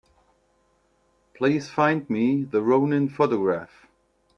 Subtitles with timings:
[1.35, 3.85] Please find me the Rounin photograph.